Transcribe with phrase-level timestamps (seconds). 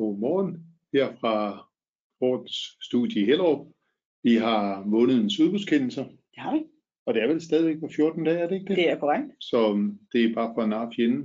[0.00, 0.50] Godmorgen
[0.94, 1.34] her fra
[2.20, 2.58] Hortens
[2.88, 3.62] studie i Hellerup.
[4.26, 6.60] Vi har månedens udbudskendelser, Det har vi.
[7.06, 8.76] og det er vel stadigvæk på 14 dage, er det ikke det?
[8.76, 9.28] Det er korrekt.
[9.50, 9.58] Så
[10.12, 11.22] det er bare for at narre fjenden.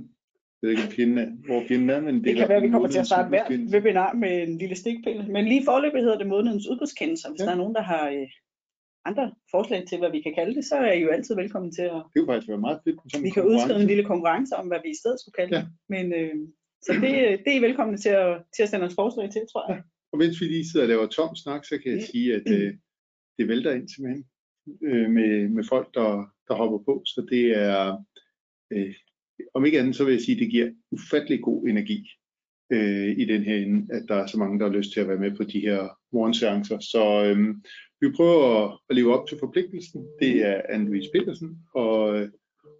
[0.62, 2.74] Jeg ved ikke, fjenden er, hvor fjenden er, men det, Det kan være, at vi
[2.74, 3.76] kommer til at starte hver udbudskendelse.
[3.76, 5.22] webinar med en lille stikpille.
[5.36, 7.28] Men lige forløbet hedder det månedens udbudskendelser.
[7.30, 7.44] Hvis Ja.
[7.46, 8.28] der er nogen, der har øh,
[9.10, 9.24] andre
[9.54, 12.00] forslag til, hvad vi kan kalde det, så er I jo altid velkommen til at...
[12.12, 12.98] Det kunne faktisk være meget fedt.
[13.12, 15.60] sådan Vi kan udskrive en lille konkurrence om, hvad vi i stedet skulle kalde Ja.
[15.62, 15.68] det.
[15.94, 16.34] Men, øh,
[16.82, 17.02] så det,
[17.44, 19.82] det er I velkommen til at, til at sende os forslag til, tror jeg.
[20.12, 22.06] Og mens vi lige sidder og laver tom snak, så kan jeg Ja.
[22.06, 22.74] sige, at øh,
[23.38, 24.24] det vælter ind simpelthen
[24.82, 26.10] øh, med, med folk, der,
[26.48, 27.02] der hopper på.
[27.06, 28.04] Så det er,
[28.72, 28.94] øh,
[29.54, 32.08] om ikke andet, så vil jeg sige, at det giver ufattelig god energi
[32.72, 35.08] øh, i den her ende, at der er så mange, der har lyst til at
[35.08, 36.78] være med på de her morgenseancer.
[36.78, 37.54] Så øh,
[38.00, 40.06] vi prøver at, at leve op til forpligtelsen.
[40.20, 41.98] Det er Anne-Louise Petersen og,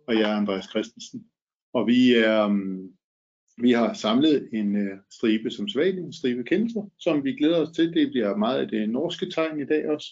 [0.06, 1.26] og jeg er Andreas Christensen.
[1.74, 2.46] Og vi er,
[3.58, 7.76] vi har samlet en uh, stribe som sædvanligt, en stribe kendelser, som vi glæder os
[7.76, 7.94] til.
[7.94, 10.06] Det bliver meget af det norske tegn i dag også.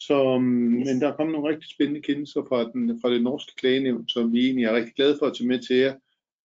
[0.00, 0.86] Så, um, Yes.
[0.86, 4.32] Men der er kommet nogle rigtig spændende kendelser fra, den, fra det norske klagenævn, som
[4.32, 5.94] vi egentlig er rigtig glade for at tage med til jer,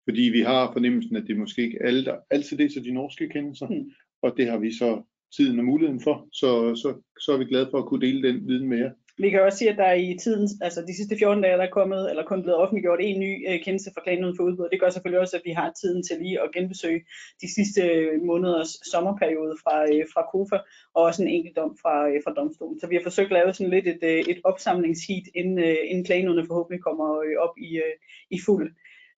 [0.09, 3.29] fordi vi har fornemmelsen, at det er måske ikke alle, der altid læser de norske
[3.29, 3.91] kendelser, Mm.
[4.21, 5.03] og det har vi så
[5.35, 8.47] tiden og muligheden for, så, så, så er vi glade for at kunne dele den
[8.47, 8.91] viden med jer.
[9.21, 11.69] Vi kan også sige, at der i tiden, altså de sidste 14 dage, der er
[11.69, 14.69] kommet, eller kun blevet offentliggjort en ny øh, kendelse fra klagenøden for udbud.
[14.71, 17.01] Det gør selvfølgelig også, at vi har tiden til lige at genbesøge
[17.41, 20.57] de sidste øh, måneders sommerperiode fra, øh, fra KOFA,
[20.95, 22.79] og også en enkelt dom fra, øh, fra domstolen.
[22.79, 26.05] Så vi har forsøgt at lave sådan lidt et, øh, et opsamlingsheat, inden, øh, inden
[26.05, 27.95] klagenødene forhåbentlig kommer øh, op i, øh,
[28.29, 28.71] i fuld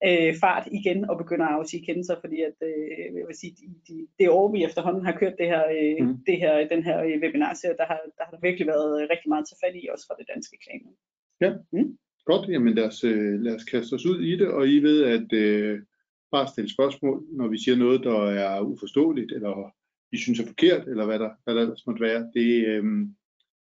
[0.07, 3.65] øh, fart igen og begynder at afsige kendelser, fordi at, øh, jeg vil sige, de,
[3.87, 6.17] de, det år, vi efterhånden har kørt det her, øh, Mm.
[6.27, 9.45] det her, den her øh, webinar, der har, der har virkelig været øh, rigtig meget
[9.47, 10.95] til fat i, også fra det danske klagenød.
[12.25, 15.03] Godt, jamen lad os, øh, lad os kaste os ud i det, og I ved
[15.03, 15.79] at øh,
[16.31, 19.73] bare stille spørgsmål, når vi siger noget, der er uforståeligt, eller
[20.11, 22.31] I synes er forkert, eller hvad der, hvad der ellers måtte være.
[22.33, 22.83] Det, øh,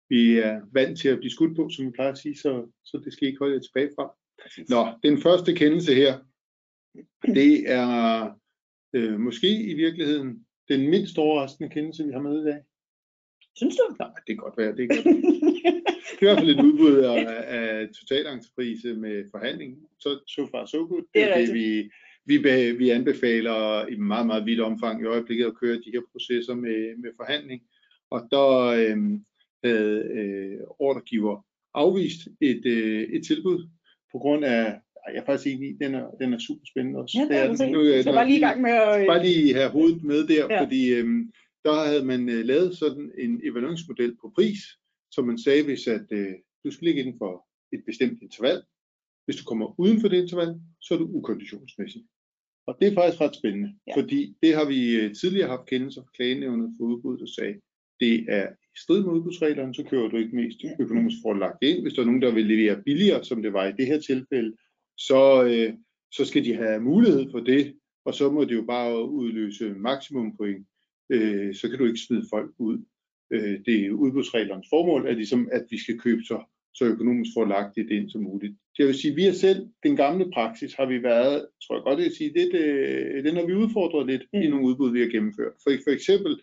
[0.09, 3.01] vi er vant til at blive skudt på, som vi plejer at sige, så, så
[3.03, 4.15] det skal I ikke holde jer tilbage fra.
[4.69, 6.19] Nå, den første kendelse her,
[7.25, 8.31] det er
[8.93, 12.59] øh, måske i virkeligheden den mindst overraskende kendelse, vi har med i dag.
[13.55, 13.95] Synes du?
[13.99, 15.23] Nej, det kan godt være, det kan
[16.19, 19.77] det er i hvert fald et udbud af, af totalentreprise med forhandling.
[19.99, 21.03] Så so far so good.
[21.13, 21.89] Det er det, vi,
[22.25, 22.37] vi,
[22.71, 26.97] vi anbefaler i meget, meget vidt omfang i øjeblikket at køre de her processer med,
[26.97, 27.61] med forhandling.
[28.09, 28.97] Og der øh,
[29.63, 33.67] havde øh, ordregiver afvist et, øh, et tilbud
[34.17, 34.61] på grund af,
[35.13, 37.13] jeg er faktisk enig i, den er, den er super spændende også.
[37.19, 37.71] Ja, det er den.
[37.71, 39.01] Nu, øh, Så bare lige i gang med at...
[39.01, 40.61] øh, bare lige have hovedet med der, Ja.
[40.63, 41.21] fordi øhm,
[41.65, 44.59] der havde man øh, lavet sådan en evalueringsmodel på pris,
[45.15, 46.33] som man sagde, hvis at øh,
[46.65, 47.33] du skal ligge inden for
[47.75, 48.59] et bestemt interval.
[49.25, 50.51] Hvis du kommer uden for det interval,
[50.81, 52.01] så er du ukonditionsmæssig.
[52.67, 53.93] Og det er faktisk ret spændende, Ja.
[53.99, 57.55] fordi det har vi øh, tidligere haft kendelser fra klagenævnet for udbud, der sagde,
[57.99, 58.47] det er
[58.79, 61.81] strid med udbudsreglerne, så kører du ikke mest økonomisk forlagt ind.
[61.81, 64.53] Hvis der er nogen, der vil levere billigere, som det var i det her tilfælde,
[64.97, 65.73] så, øh,
[66.11, 67.73] så skal de have mulighed for det,
[68.05, 70.67] og så må det jo bare udløse maksimumpoint.
[71.09, 72.77] Øh, så kan du ikke smide folk ud.
[73.31, 77.91] Øh, det er udbudsreglernes formål, at, ligesom, at vi skal købe så, så økonomisk forlagtigt
[77.91, 78.55] ind som muligt.
[78.77, 81.99] Det vil sige, vi har selv, den gamle praksis, har vi været, tror jeg godt,
[81.99, 84.41] jeg vil sige, det, det, den har vi udfordret lidt mm.
[84.41, 85.53] i nogle udbud, vi har gennemført.
[85.63, 86.41] For, for eksempel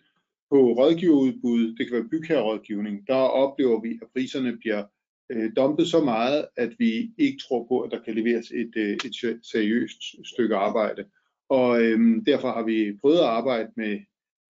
[0.55, 4.83] på rådgiverudbud, det kan være bygherrerådgivning, der oplever vi, at priserne bliver
[5.31, 8.93] øh, dumpet så meget, at vi ikke tror på, at der kan leveres et, øh,
[9.05, 10.01] et se- seriøst
[10.33, 11.05] stykke arbejde.
[11.49, 13.99] Og øhm, derfor har vi prøvet at arbejde med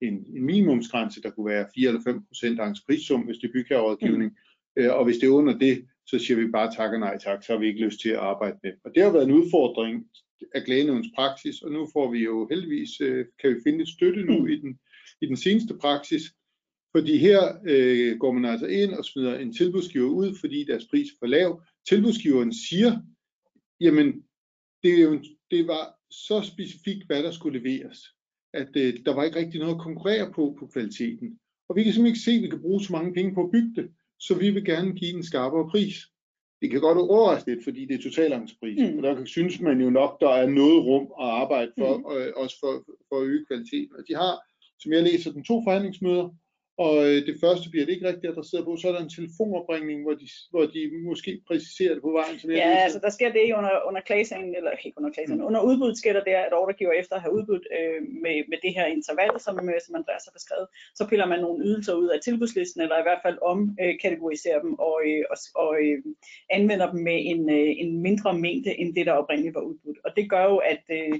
[0.01, 3.53] en, en minimumsgrænse, der kunne være 4 eller 5 procent af prissum, hvis det er
[3.53, 4.31] bygherrerådgivning.
[4.31, 4.83] Mm.
[4.83, 7.43] Øh, og hvis det er under det, så siger vi bare tak og nej tak,
[7.43, 8.71] så har vi ikke lyst til at arbejde med.
[8.83, 10.05] Og det har været en udfordring
[10.55, 14.21] af klagenævnens praksis, og nu får vi jo heldigvis, øh, kan vi finde et støtte
[14.25, 14.47] nu Mm.
[14.47, 14.79] i den,
[15.21, 16.21] i den seneste praksis,
[16.95, 21.09] fordi her øh, går man altså ind og smider en tilbudsgiver ud, fordi deres pris
[21.11, 21.61] er for lav.
[21.89, 22.91] Tilbudsgiveren siger,
[23.81, 24.23] jamen
[24.83, 25.19] det, er jo,
[25.51, 27.99] det var så specifikt, hvad der skulle leveres,
[28.53, 31.39] at øh, der var ikke rigtig noget at konkurrere på på kvaliteten.
[31.69, 33.51] Og vi kan simpelthen ikke se, at vi kan bruge så mange penge på at
[33.51, 35.95] bygge det, så vi vil gerne give en skarpere pris.
[36.61, 38.97] Det kan godt overraske lidt, fordi det er totalentrepris, Mm.
[38.97, 41.99] og der kan- synes man jo nok, der er noget rum at arbejde for, Mm.
[41.99, 42.05] mm.
[42.05, 43.95] og, også for, for at øge kvaliteten.
[43.97, 44.33] Og de har,
[44.79, 46.29] som jeg læser, den to forhandlingsmøder,
[46.77, 49.99] og øh, det første bliver det ikke rigtig adresseret på, så er der en telefonopringning,
[50.03, 52.39] hvor de, hvor de måske præciserer det på vejen.
[52.39, 52.83] Som jeg Ja, læser.
[52.85, 56.23] altså der sker det under, under klagesagen, eller ikke under klagesagen, under udbuddet sker der
[56.23, 59.79] det, at ordregiver efter at have udbudt øh, med, med det her interval, som, øh,
[59.85, 60.67] som Andreas har beskrevet,
[60.97, 64.95] så piller man nogle ydelser ud af tilbudslisten, eller i hvert fald omkategoriserer dem og,
[65.09, 65.97] øh, og, og øh,
[66.57, 69.99] anvender dem med en, øh, en mindre mængde, end det der oprindeligt var udbudt.
[70.05, 71.15] Og det gør jo, at øh,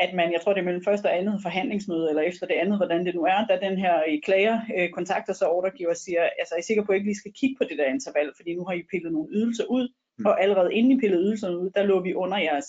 [0.00, 2.78] at man, jeg tror det er mellem første og andet forhandlingsmøde, eller efter det andet,
[2.78, 6.22] hvordan det nu er, da den her øh, klager øh, kontakter så ordregiver og siger,
[6.38, 8.32] altså er I sikker på, at I ikke lige skal kigge på det der interval,
[8.36, 10.26] fordi nu har I pillet nogle ydelser ud, mm.
[10.26, 12.68] og allerede inden I pillede ydelserne ud, der lå vi under jeres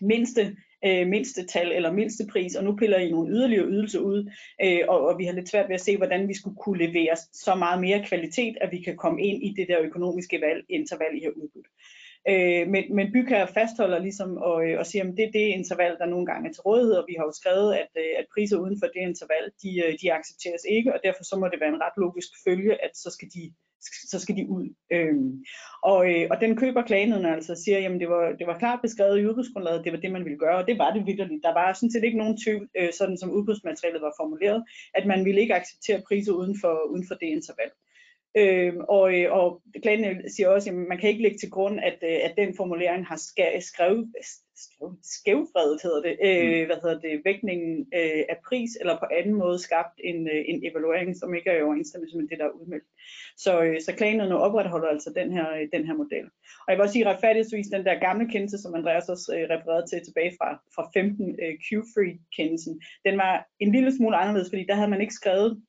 [0.00, 4.30] mindste øh, mindste tal eller mindste pris, og nu piller I nogle yderligere ydelser ud,
[4.64, 7.16] øh, og, og vi har lidt svært ved at se, hvordan vi skulle kunne levere
[7.32, 11.14] så meget mere kvalitet, at vi kan komme ind i det der økonomiske valg, interval,
[11.14, 11.66] I har udbudt.
[12.28, 15.96] Øh, men, men Bygherre fastholder ligesom og, øh, og siger, at det er det interval,
[15.98, 18.58] der nogle gange er til rådighed, og vi har jo skrevet, at, øh, at priser
[18.58, 21.74] uden for det interval, de, øh, de accepteres ikke, og derfor så må det være
[21.74, 23.52] en ret logisk følge, at så skal de
[23.82, 24.74] så skal de ud.
[24.92, 25.44] Øhm,
[25.82, 29.18] og, øh, og den køber klagenheden altså siger, jamen det var, det var klart beskrevet
[29.18, 31.42] i udbudsgrundlaget, det var det, man ville gøre, og det var det vidderligt.
[31.42, 34.64] Der var sådan set ikke nogen tvivl, øh, sådan som udbudsmaterialet var formuleret,
[34.94, 37.70] at man ville ikke acceptere priser uden for, uden for det interval.
[38.36, 42.18] Øh, og, og klagen siger også, at man kan ikke lægge til grund, at, øh,
[42.24, 43.16] at den formulering har
[43.60, 44.08] skrevet,
[45.02, 46.66] skævfredet, hedder det, øh, mm.
[46.66, 50.58] hvad hedder det, vægtningen øh, af pris, eller på anden måde skabt en, øh, en
[50.68, 52.88] evaluering, som ikke er i overensstemmelse med det, der er udmeldt.
[53.36, 56.26] Så, øh, så klagenerne opretholder altså den her, øh, den her model.
[56.64, 59.86] Og jeg vil også sige retfærdigvis, den der gamle kendelse, som Andreas også øh, refererede
[59.86, 62.74] til tilbage fra, fra 15 øh, Q-free-kendelsen,
[63.06, 65.62] den var en lille smule anderledes, fordi der havde man ikke skrevet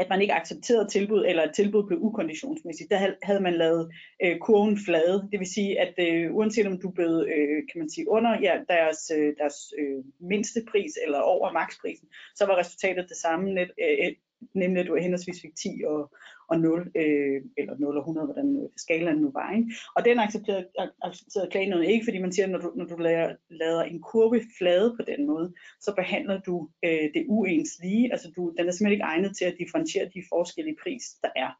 [0.00, 2.90] at man ikke accepterede tilbud, eller at tilbud blev ukonditionsmæssigt.
[2.90, 3.90] Der havde man lavet
[4.24, 5.28] øh, kurven flade.
[5.32, 8.54] Det vil sige, at øh, uanset om du blev øh, kan man sige, under ja,
[8.68, 13.70] deres, øh, deres øh, mindste pris eller over maksprisen, så var resultatet det samme, net,
[13.82, 14.12] øh,
[14.54, 16.12] nemlig at du henholdsvis fik 10 og,
[16.48, 19.52] og 0, øh, eller 0 og 100, hvordan øh, skalaen nu var.
[19.56, 19.72] Ikke?
[19.96, 20.66] Og den accepterede,
[21.02, 24.40] accepterede klagenøden ikke, fordi man siger, at når du, når du lader, lader en kurve
[24.58, 28.72] flade på den måde, så behandler du øh, det uens lige, altså du, den er
[28.72, 31.50] simpelthen ikke egnet til at differentiere de forskellige pris, der er.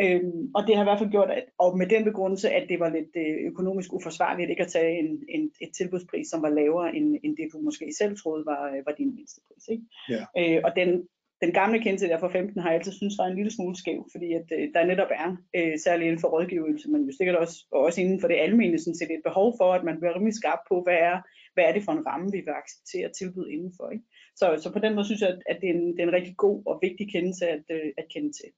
[0.00, 2.80] Øhm, og det har i hvert fald gjort, at, og med den begrundelse, at det
[2.80, 6.96] var lidt øh, økonomisk uforsvarligt ikke at tage en, en, et tilbudspris, som var lavere
[6.96, 9.68] end, end det, du måske selv troede var, øh, var din mindste pris.
[9.68, 9.84] Ikke?
[10.08, 10.22] Ja.
[10.38, 11.08] Øh, og den,
[11.40, 14.08] den gamle kendelse der fra 15 har jeg altid synes var en lille smule skæv,
[14.12, 17.56] fordi at øh, der netop er, øh, særligt inden for rådgivelse, men jo sikkert også,
[17.72, 20.34] og også inden for det almene, sådan set et behov for, at man bliver rimelig
[20.34, 21.16] skarp på, hvad er,
[21.54, 23.90] hvad er det for en ramme, vi vil acceptere tilbud indenfor.
[23.90, 24.04] Ikke?
[24.36, 26.18] Så, så på den måde synes jeg, at, at det, er en, det er en
[26.18, 28.50] rigtig god og vigtig kendelse at, øh, at kende til.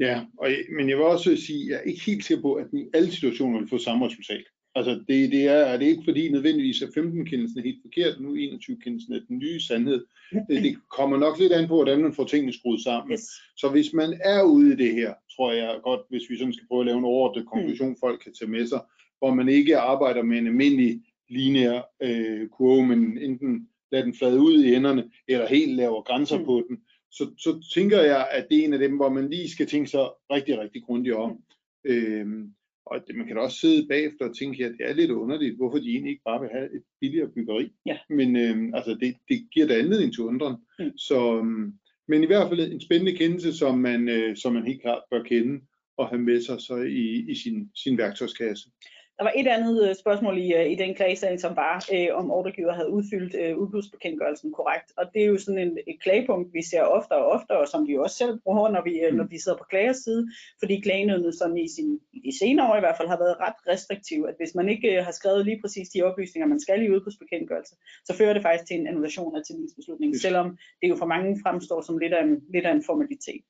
[0.00, 2.66] Ja, og, men jeg vil også sige, at jeg er ikke helt sikker på, at
[2.72, 4.44] i alle situationer vil få samme resultat.
[4.76, 8.36] Altså det, det er, er det ikke fordi nødvendigvis at 15-kendelsen er helt forkert, nu
[8.36, 10.04] 21-kendelsen er den nye sandhed.
[10.48, 13.12] Det, det kommer nok lidt an på, hvordan man får tingene skruet sammen.
[13.12, 13.20] Yes.
[13.56, 16.68] Så hvis man er ude i det her, tror jeg godt, hvis vi sådan skal
[16.68, 17.96] prøve at lave en overordnet konklusion, mm.
[18.00, 18.80] folk kan tage med sig,
[19.18, 24.40] hvor man ikke arbejder med en almindelig lineær øh, kurve, men enten lader den flade
[24.40, 26.44] ud i enderne, eller helt laver grænser mm.
[26.44, 26.78] på den,
[27.12, 29.90] så, så tænker jeg, at det er en af dem, hvor man lige skal tænke
[29.90, 31.30] sig rigtig, rigtig grundigt om.
[31.30, 31.90] Mm.
[31.90, 32.54] Øhm,
[32.86, 35.90] og man kan også sidde bagefter og tænke, at det er lidt underligt, hvorfor de
[35.90, 37.72] egentlig ikke bare vil have et billigere byggeri.
[37.86, 37.98] Ja.
[38.08, 40.56] Men øhm, altså det, det giver da anledning til undren.
[40.78, 40.98] Mm.
[40.98, 41.72] Så, øhm,
[42.08, 45.22] men i hvert fald en spændende kendelse, som man, øh, som man helt klart bør
[45.22, 45.60] kende
[45.96, 48.70] og have med sig så i, i sin, sin værktøjskasse.
[49.18, 52.30] Der var et andet øh, spørgsmål i, øh, i den klagesag, som var, øh, om
[52.30, 54.92] ordregiver havde udfyldt øh, udbudsbekendtgørelsen korrekt.
[54.96, 57.86] Og det er jo sådan en, et klagepunkt, vi ser oftere og oftere, og som
[57.88, 60.28] vi også selv bruger, når vi, øh, når vi sidder på klagers side,
[60.58, 64.26] fordi klagenødene sådan i, sin, i senere år i hvert fald har været ret restriktiv,
[64.28, 67.74] at hvis man ikke øh, har skrevet lige præcis de oplysninger, man skal i udbudsbekendtgørelse,
[68.04, 71.80] så fører det faktisk til en annulation af tillidsbeslutningen, selvom det jo for mange fremstår
[71.80, 73.44] som lidt af en, lidt af en formalitet.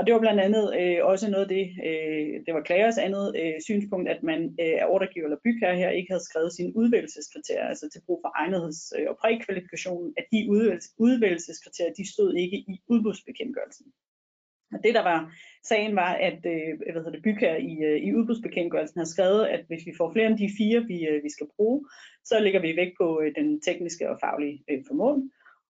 [0.00, 3.26] Og det var blandt andet øh, også noget af det, øh, det var klagers andet
[3.40, 7.66] øh, synspunkt, at man øh, er ordregiver eller bygherre her ikke havde skrevet sine udvælgelseskriterier,
[7.72, 10.38] altså til brug for egnetheds- øh, og prækvalifikationen, at de
[10.98, 13.86] udvælgelseskriterier, de stod ikke i udbudsbekendtgørelsen.
[14.74, 18.14] Og det der var sagen var, at øh, hvad hedder det, bygherre i, øh, i
[18.14, 21.46] udbudsbekendtgørelsen har skrevet, at hvis vi får flere end de fire, vi, øh, vi skal
[21.56, 21.86] bruge,
[22.24, 25.22] så lægger vi væk på øh, den tekniske og faglige øh, formål.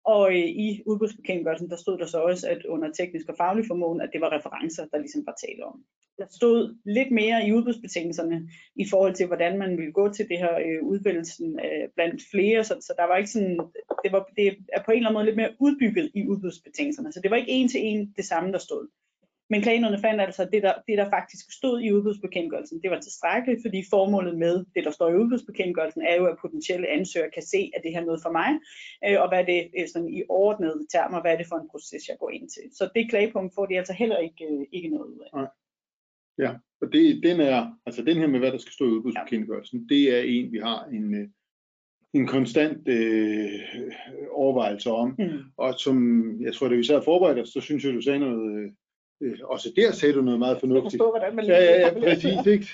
[0.05, 4.01] Og øh, i udbudsbekendtgørelsen, der stod der så også, at under teknisk og faglig formåen,
[4.01, 5.85] at det var referencer, der ligesom var tale om.
[6.19, 10.39] Der stod lidt mere i udbudsbetingelserne i forhold til, hvordan man ville gå til det
[10.39, 13.59] her øh, udvælgelsen øh, blandt flere, så, så der var ikke sådan,
[14.05, 17.21] det, var, det er på en eller anden måde lidt mere udbygget i udbudsbetingelserne, så
[17.21, 18.89] det var ikke en til en det samme, der stod.
[19.51, 23.01] Men klagenerne fandt altså, at det der, det, der faktisk stod i udbudsbekendtgørelsen, det var
[23.01, 27.43] tilstrækkeligt, fordi formålet med det, der står i udbudsbekendtgørelsen, er jo, at potentielle ansøgere kan
[27.43, 28.51] se, at det her er noget for mig,
[29.07, 32.09] øh, og hvad det er sådan i ordnede termer, hvad er det for en proces,
[32.09, 32.63] jeg går ind til.
[32.79, 35.31] Så det klagepunkt får de altså heller ikke, øh, ikke noget ud af.
[35.39, 35.49] Nej.
[36.39, 39.79] Ja, og det, den er, altså den her med, hvad der skal stå i udbudsbekendtgørelsen,
[39.79, 39.95] ja.
[39.95, 41.29] det er en, vi har en, øh,
[42.15, 43.51] en konstant øh,
[44.31, 45.15] overvejelse om.
[45.19, 45.39] Mm.
[45.57, 45.97] Og som
[46.43, 48.73] jeg tror, da vi sad og forberedte os, så synes jeg, du sagde noget,
[49.21, 50.93] øh, også der sagde du noget meget Jeg fornuftigt.
[50.93, 52.67] forstår, hvordan man Ja, ja, ja, præcis, ikke?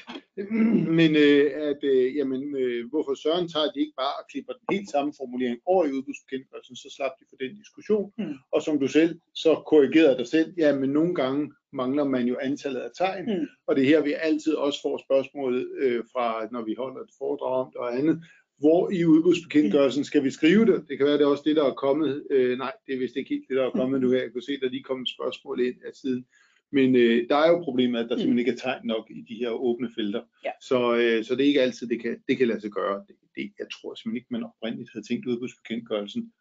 [1.00, 4.66] Men øh, at, øh, jamen, øh, hvorfor Søren tager de ikke bare og klipper den
[4.76, 8.12] helt samme formulering over i udbudsbekendtgørelsen, så slap de for den diskussion.
[8.18, 8.34] Mm.
[8.52, 12.36] Og som du selv så korrigerede dig selv, ja, men nogle gange mangler man jo
[12.42, 13.46] antallet af tegn, Mm.
[13.66, 17.10] og det er her, vi altid også får spørgsmålet øh, fra, når vi holder et
[17.18, 18.24] foredrag om det og andet,
[18.58, 20.84] hvor i udbudsbekendtgørelsen skal vi skrive det?
[20.88, 22.26] Det kan være, det er også det, der er kommet.
[22.30, 24.22] Øh, nej, det er vist ikke helt det, der er kommet nu her.
[24.22, 26.26] Jeg kunne se, der lige kom et spørgsmål ind af siden.
[26.72, 29.34] Men øh, der er jo problemet, at der simpelthen ikke er tegn nok i de
[29.34, 30.22] her åbne felter.
[30.44, 30.50] Ja.
[30.62, 33.04] Så, øh, så det er ikke altid, det kan, det kan lade sig gøre.
[33.06, 36.32] Det, det, jeg tror simpelthen ikke, man oprindeligt havde tænkt udbudsbekendtgørelsen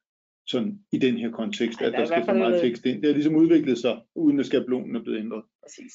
[0.48, 3.02] sådan i den her kontekst, Ej, at der er skal så meget tekst ind.
[3.02, 5.44] Det har ligesom udviklet sig, uden at skabelonen er blevet ændret.
[5.64, 5.94] Præcis.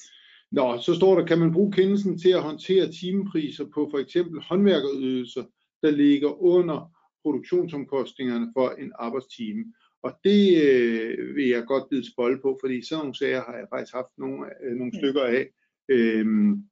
[0.52, 4.40] Nå, så står der, kan man bruge kendelsen til at håndtere timepriser på for eksempel
[4.40, 5.44] håndværkerydelser,
[5.82, 9.64] der ligger under produktionsomkostningerne for en arbejdstime.
[10.02, 13.66] Og det øh, vil jeg godt bide spoil på, fordi sådan nogle sager har jeg
[13.70, 15.49] faktisk haft nogle, øh, nogle stykker af.
[15.88, 16.64] Øhm,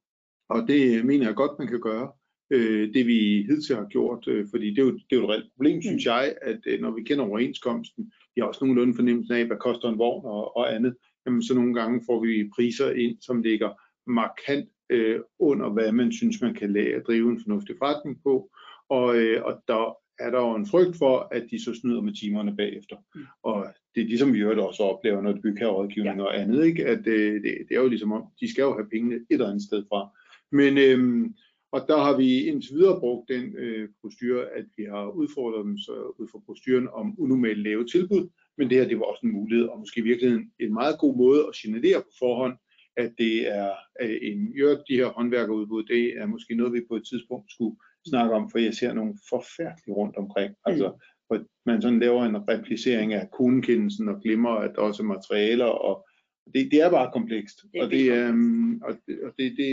[0.49, 2.11] og det mener jeg godt, man kan gøre.
[2.51, 5.29] Øh, det vi hidtil har gjort, øh, fordi det er, jo, det er jo et
[5.29, 9.35] reelt problem, synes jeg, at øh, når vi kender overenskomsten, vi har også nogenlunde fornemmelse
[9.35, 12.91] af, hvad koster en vogn og, og andet, jamen så nogle gange får vi priser
[12.91, 13.69] ind, som ligger
[14.07, 18.51] markant øh, under, hvad man synes, man kan lade drive en fornuftig forretning på.
[18.89, 22.13] Og, øh, og der er der jo en frygt for, at de så snyder med
[22.13, 22.95] timerne bagefter.
[23.15, 23.21] Mm.
[23.43, 26.23] Og det er ligesom vi hørt også oplever, når det bygger rådgivning ja.
[26.23, 26.85] og andet, ikke?
[26.85, 29.47] at øh, det, det er jo ligesom om, de skal jo have pengene et eller
[29.47, 30.09] andet sted fra.
[30.51, 31.35] Men øhm,
[31.71, 35.77] og der har vi indtil videre brugt den øh, procedure, at vi har udfordret dem
[35.77, 39.33] så ud fra proceduren om unormalt lave tilbud, men det her det var også en
[39.33, 42.55] mulighed, og måske i virkeligheden en meget god måde at signalere på forhånd,
[42.97, 46.95] at det er øh, en, jo, de her håndværkerudbud, det er måske noget, vi på
[46.95, 47.75] et tidspunkt skulle
[48.07, 50.55] snakke om, for jeg ser nogle forfærdelige rundt omkring.
[50.65, 50.91] Altså,
[51.27, 55.65] hvor man sådan laver en replicering af kundekendelsen og glemmer, at der også er materialer,
[55.65, 56.07] og
[56.53, 57.57] det, det er bare komplekst.
[57.73, 59.69] Det er og det, øhm, og det, og det, det,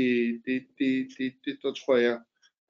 [0.47, 2.18] det, det, det, det, der tror jeg,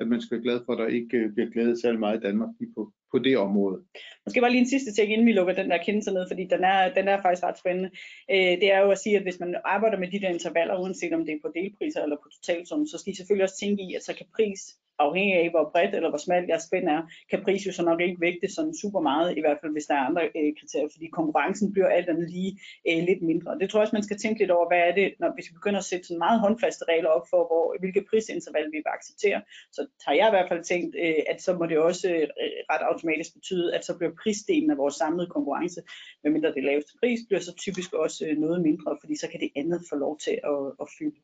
[0.00, 2.26] at man skal være glad for, at der ikke øh, bliver glædet særlig meget i
[2.26, 3.78] Danmark lige på, på det område.
[4.26, 6.64] Måske bare lige en sidste ting, inden vi lukker den der kendelse ned, fordi den
[6.64, 7.90] er, den er faktisk ret spændende.
[8.30, 11.12] Øh, det er jo at sige, at hvis man arbejder med de der intervaller, uanset
[11.12, 13.94] om det er på delpriser eller på totalsum, så skal I selvfølgelig også tænke i,
[13.94, 14.60] at så kan pris,
[14.98, 17.00] afhængig af hvor bredt eller hvor smalt jeres spænd er,
[17.30, 19.94] kan pris jo så nok ikke vægte sådan super meget, i hvert fald hvis der
[19.94, 22.52] er andre øh, kriterier, fordi konkurrencen bliver alt andet lige
[22.88, 23.58] øh, lidt mindre.
[23.60, 25.54] Det tror jeg også, man skal tænke lidt over, hvad er det, når, hvis vi
[25.54, 29.40] begynder at sætte sådan meget håndfaste regler op for, hvor, hvilke prisinterval vi vil acceptere,
[29.72, 32.26] så har jeg i hvert fald tænkt, øh, at så må det også øh,
[32.72, 35.80] ret automatisk betyde, at så bliver prisdelen af vores samlede konkurrence,
[36.24, 39.50] medmindre det laveste pris, bliver så typisk også øh, noget mindre, fordi så kan det
[39.56, 41.20] andet få lov til at, at fylde.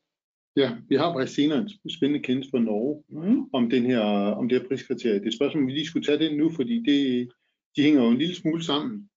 [0.57, 3.45] Ja, vi har faktisk senere en spændende kendelse fra Norge Mm.
[3.53, 4.01] om, den her,
[4.39, 5.15] om det her priskriterie.
[5.15, 7.29] Det er et spørgsmål, om vi lige skulle tage det nu, fordi det,
[7.77, 9.09] de hænger jo en lille smule sammen.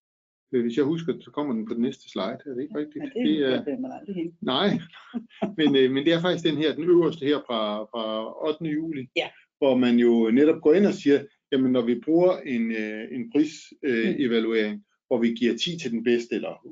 [0.53, 2.25] Øh, Hvis jeg husker, så kommer den på den næste slide.
[2.45, 3.03] Er det ikke rigtigt?
[3.15, 4.31] Ja, det, er, det er.
[4.41, 4.69] Nej,
[5.57, 8.05] men, øh, men det er faktisk den her, den øverste her fra, fra
[8.49, 8.65] 8.
[8.65, 9.27] juli, Ja.
[9.57, 13.31] hvor man jo netop går ind og siger, jamen når vi bruger en, øh, en
[13.31, 14.25] prisevaluering, øh, Mm.
[14.25, 16.67] evaluering, hvor vi giver 10 til den bedste, eller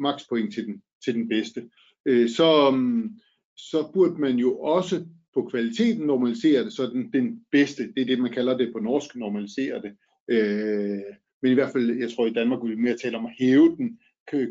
[0.00, 1.68] makspoint til den, til den bedste,
[2.06, 3.18] øh, så, um,
[3.58, 8.06] så burde man jo også på kvaliteten normalisere det, så den, den bedste, det er
[8.06, 9.92] det, man kalder det på norsk, normalisere det.
[10.28, 11.02] Øh,
[11.42, 13.76] men i hvert fald, jeg tror i Danmark vil vi mere tale om at hæve
[13.76, 13.98] den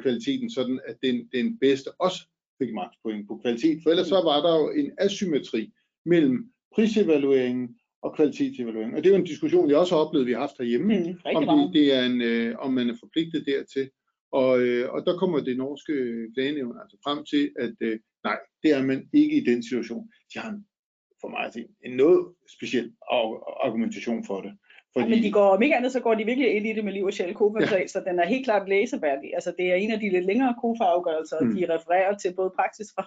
[0.01, 2.19] kvaliteten, sådan at den, den bedste også
[2.61, 3.79] fik makspoint på kvalitet.
[3.83, 5.73] For ellers så var der jo en asymmetri
[6.05, 8.95] mellem prisevalueringen og kvalitetsevalueringen.
[8.97, 11.35] Og det er jo en diskussion, jeg også har oplevet, vi har haft herhjemme, Mm,
[11.35, 13.89] om det, det er en, øh, om man er forpligtet dertil.
[14.31, 15.93] Og, øh, og der kommer det norske
[16.33, 20.03] klagenævn altså frem til, at øh, nej, det er man ikke i den situation.
[20.33, 20.61] De har en,
[21.21, 22.19] for mig at se, en noget
[22.55, 22.87] speciel
[23.67, 24.53] argumentation for det.
[24.95, 26.93] Ja, men de går, om ikke andet, så går de virkelig ind i det med
[26.93, 27.87] liv og sjæl kofa ja.
[27.87, 29.29] så den er helt klart læseværdig.
[29.33, 31.55] Altså, det er en af de lidt længere kofa-afgørelser, Mm.
[31.55, 33.05] de refererer til både praksis fra,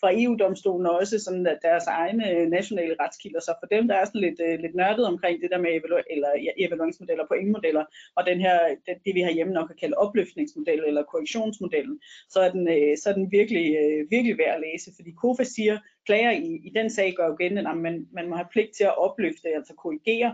[0.00, 3.40] fra EU-domstolen og også sådan, at deres egne øh, nationale retskilder.
[3.40, 6.08] Så for dem, der er sådan lidt, øh, lidt nørdet omkring det der med evalu-
[6.14, 7.84] eller, ja, evalueringsmodeller, pointmodeller,
[8.16, 11.96] og den her, det, det vi har hjemme nok kan kalde opløftningsmodel eller korrektionsmodellen,
[12.28, 13.66] så er den, øh, så er den virkelig,
[14.10, 17.70] virkelig værd at læse, fordi KOFA siger, klager i, i den sag gør jo gældende,
[17.70, 20.30] at man, man må have pligt til at opløfte, altså korrigere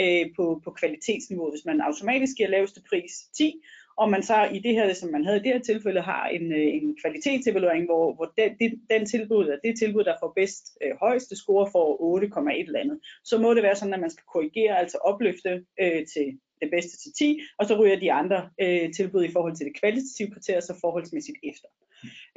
[0.00, 3.62] øh, på, på kvalitetsniveau, hvis man automatisk giver laveste pris 10,
[4.00, 6.52] og man så i det her, som man havde i det her tilfælde, har en,
[6.52, 10.92] øh, en kvalitetsevaluering, hvor, hvor den, det, den tilbud, det tilbud, der får bedst øh,
[11.00, 11.88] højeste score, får
[12.20, 12.98] 8,1 eller andet.
[13.24, 16.26] Så må det være sådan, at man skal korrigere, altså opløfte øh, til
[16.62, 19.80] det bedste til 10, og så ryger de andre øh, tilbud i forhold til det
[19.80, 21.68] kvalitative kriterie, så forholdsmæssigt efter.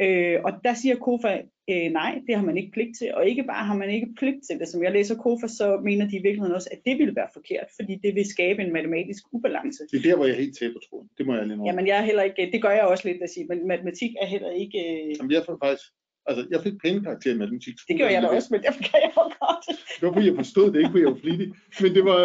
[0.01, 1.33] Øh, og der siger KOFA,
[1.71, 4.39] øh, nej, det har man ikke pligt til, og ikke bare har man ikke pligt
[4.49, 4.67] til det.
[4.67, 7.67] Som jeg læser KOFA, så mener de i virkeligheden også, at det ville være forkert,
[7.79, 9.81] fordi det vil skabe en matematisk ubalance.
[9.91, 11.07] Det er der, hvor jeg helt taber troen.
[11.17, 11.65] Det må jeg lige nu.
[11.65, 14.25] Jamen jeg er heller ikke, det gør jeg også lidt at sige, men matematik er
[14.25, 14.77] heller ikke...
[14.89, 15.85] Øh, Jamen, jeg får faktisk
[16.29, 17.75] Altså, jeg fik pæne karakterer i matematik.
[17.87, 19.65] Det gjorde jeg da også, men det kan jeg jo godt.
[19.99, 21.47] Det var fordi, jeg forstod det, ikke fordi jeg var flittig.
[21.83, 22.21] Men det var,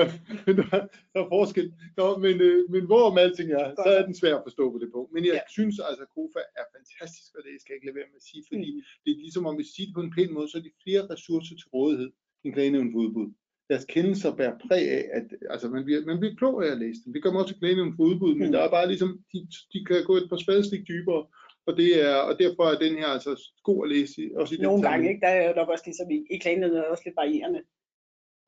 [0.46, 0.80] men der, var,
[1.12, 1.66] der var forskel.
[2.00, 4.88] Nå, men, øh, men hvorom alting er, så er den svær at forstå på det
[4.94, 5.08] punkt.
[5.14, 5.44] Men jeg Ja.
[5.56, 8.28] synes altså, at KOFA er fantastisk, og det skal jeg ikke lade være med at
[8.30, 8.82] sige, fordi Mm.
[9.02, 11.02] det er ligesom om vi siger det på en pæn måde, så er de flere
[11.12, 12.10] ressourcer til rådighed
[12.44, 13.28] end klagenævnen for udbud.
[13.70, 17.00] Deres kendelser bærer præg af, at altså, man, bliver, man bliver klog af at læse
[17.04, 17.12] dem.
[17.12, 18.52] Det gør man også til klagenævnen for udbud, men Mm.
[18.52, 19.38] der er bare ligesom, de,
[19.72, 21.22] de kan gå et par spadestik dybere,
[21.68, 23.32] og, det er, og derfor er den her altså
[23.68, 25.20] god at læse, også i Nogle gange, ikke?
[25.20, 27.60] der er jo nok også ligesom i, i klagen, er også lidt varierende.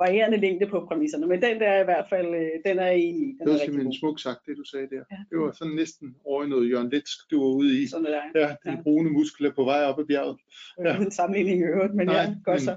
[0.01, 2.97] Varierende længde på præmisserne, men den der er i hvert fald, øh, den er jeg
[2.99, 3.33] enig i.
[3.33, 5.03] Den Det er var simpelthen smukt sagt, det du sagde der.
[5.11, 5.17] Ja.
[5.31, 7.87] Det var sådan næsten over i noget Jørgen Letsk, du var ude i.
[7.87, 8.41] Sådan er det.
[8.41, 8.83] Ja, de Ja.
[8.83, 10.37] brune muskler på vej op ad bjerget.
[10.85, 10.99] Ja.
[11.01, 12.75] Uden sammenligning i øvrigt, men Nej, ja, godt men- så.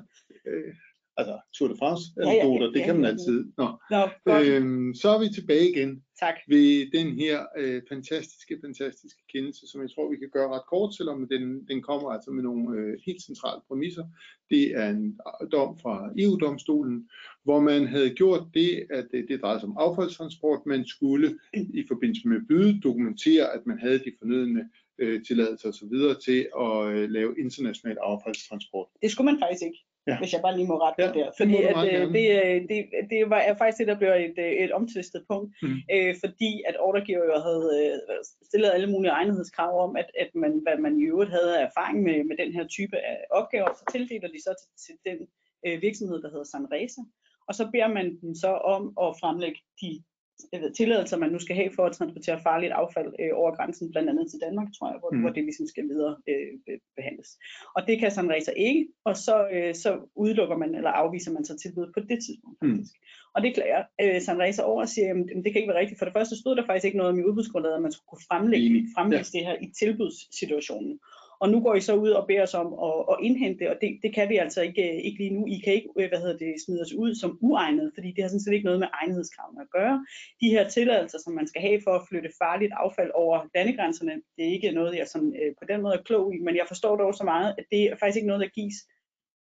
[0.47, 0.73] Øh,
[1.21, 3.37] altså, Tour de France Ja, ja, ja, det kan man altid.
[3.57, 4.47] Nå, Nå, godt.
[4.47, 6.35] øhm, så er vi tilbage igen Tak.
[6.47, 10.95] ved den her øh, fantastiske, fantastiske kendelse, som jeg tror, vi kan gøre ret kort,
[10.95, 14.05] selvom den, den kommer altså med nogle øh, helt centrale præmisser.
[14.49, 15.19] Det er en
[15.51, 17.09] dom fra EU-domstolen,
[17.43, 20.59] hvor man havde gjort det, at det, det drejede sig om affaldstransport.
[20.65, 24.69] Man skulle i forbindelse med byde dokumentere, at man havde de fornødne
[25.01, 25.95] øh, tilladelser osv.
[26.25, 28.87] til at øh, lave international affaldstransport.
[29.01, 30.17] Det skulle man faktisk ikke, Ja.
[30.17, 31.25] hvis jeg bare lige må rette Ja, ja, der.
[31.25, 32.79] det Fordi må du at, øh, det, øh, det,
[33.10, 35.50] det var, er faktisk det, der bliver et, øh, et omtvistet punkt.
[35.62, 35.77] Mm.
[35.93, 38.17] Øh, fordi at ordregiver jo havde øh,
[38.48, 42.03] stillet alle mulige egnethedskrav om, at, at man, hvad man i øvrigt havde af erfaring
[42.03, 45.17] med, med den her type af opgaver, så tildeler de så til, til den
[45.65, 47.01] øh, virksomhed, der hedder Sunresa.
[47.48, 50.03] Og så beder man dem så om at fremlægge de
[50.53, 53.91] jeg ved, tilladelser, man nu skal have for at transportere farligt affald øh, over grænsen,
[53.91, 55.17] blandt andet til Danmark, tror jeg, hvor, Mm.
[55.17, 55.21] mm.
[55.23, 57.29] hvor det ligesom skal videre øh, be- behandles.
[57.75, 61.57] Og det kan Sunresa ikke, og så, øh, så udelukker man eller afviser man så
[61.57, 62.69] tilbuddet på det tidspunkt Mm.
[62.71, 62.95] faktisk.
[63.35, 66.00] Og det klager øh, Sunresa over og siger, at det kan ikke være rigtigt.
[66.00, 68.27] For det første stod der faktisk ikke noget om i udbudsgrundlaget, at man skulle kunne
[68.31, 71.00] fremlægge, fremlægge det her i tilbudssituationen.
[71.41, 73.77] Og nu går I så ud og beder os om at, at indhente det, og
[73.81, 75.48] det, det kan vi altså ikke, øh, ikke lige nu.
[75.48, 78.29] I kan ikke øh, hvad hedder det, smide os ud som uegnet, fordi det har
[78.29, 80.05] sådan set ikke noget med egnethedskravene at gøre.
[80.41, 84.43] De her tilladelser, som man skal have for at flytte farligt affald over landegrænserne, det
[84.45, 86.95] er ikke noget, jeg sådan, øh, på den måde er klog i, men jeg forstår
[86.95, 88.77] dog så meget, at det er faktisk ikke noget, der gives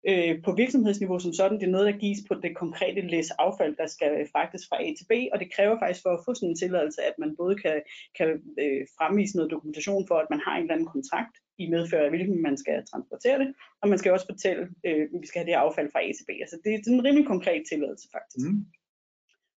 [0.08, 1.58] øh, på virksomhedsniveau som sådan.
[1.60, 4.88] Det er noget, der gives på det konkrete læs affald, der skal fragtes fra A
[4.98, 7.54] til B, og det kræver faktisk for at få sådan en tilladelse, at man både
[7.64, 7.76] kan,
[8.18, 8.28] kan
[8.62, 12.10] øh, fremvise noget dokumentation for, at man har en eller anden kontrakt i medfør af,
[12.10, 15.62] hvilken man skal transportere det, og man skal også fortælle, øh, vi skal have det
[15.64, 16.30] affald fra A til B.
[16.44, 18.46] Altså det er sådan en rimelig konkret tilladelse faktisk.
[18.50, 18.64] Mm.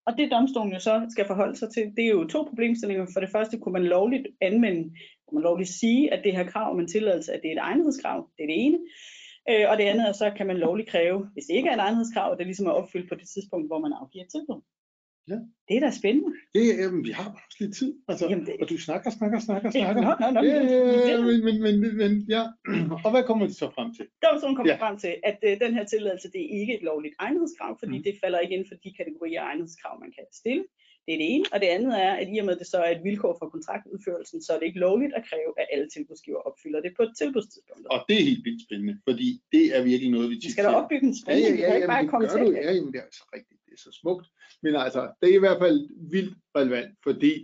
[0.06, 3.06] Og det domstolen jo så skal forholde sig til, det er jo to problemstillinger.
[3.12, 4.82] For det første kunne man lovligt anvende,
[5.26, 7.66] kunne man lovligt sige, at det her krav om en tilladelse, at det er et
[7.68, 8.78] egnethedskrav, det er det ene.
[9.50, 11.80] Øh, og det andet er så, kan man lovligt kræve, hvis det ikke er et
[11.86, 14.60] egnethedskrav, at det ligesom er opfyldt på det tidspunkt, hvor man afgiver tilbud.
[15.32, 15.38] Ja.
[15.68, 16.30] Det er da spændende.
[16.54, 17.90] Er- jamen, vi har bare også lidt tid.
[18.10, 20.02] Altså, Jamen, det- Og du snakker, snakker, snakker, snakker.
[20.02, 20.40] Nå, nå, nå,
[21.10, 22.42] Ja, men, men, men, men, ja.
[23.04, 24.04] Og hvad kommer de så frem til?
[24.24, 24.76] Domstolen kommer Ja.
[24.78, 24.82] ja.
[24.84, 28.02] frem til, at øh, den her tilladelse, det er ikke et lovligt egnethedskrav, fordi mm.
[28.06, 30.64] det falder ikke inden for de kategorier af egnethedskrav, man kan stille.
[31.06, 31.44] Det er det ene.
[31.52, 33.48] Og det andet er, at i og med, at det så er et vilkår for
[33.54, 37.12] kontraktudførelsen, så er det ikke lovligt at kræve, at alle tilbudsgiver opfylder det på et
[37.18, 37.86] tilbudstidspunkt.
[37.94, 40.70] Og det er helt vildt spændende, fordi det er virkelig noget, vi tit skal da
[40.70, 40.76] ser.
[40.76, 41.46] opbygge en Ja, spænding.
[41.48, 42.40] ja, vi ja, kan ikke bare det komme til.
[42.46, 42.52] du.
[42.66, 43.60] Ja, jamen, det er så rigtigt.
[43.66, 44.26] Det er så smukt.
[44.64, 45.78] Men altså, det er i hvert fald
[46.14, 47.34] vildt relevant, fordi